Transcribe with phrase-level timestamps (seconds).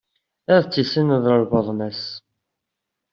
[0.55, 2.03] Ad tessineḍ lbaḍna-s.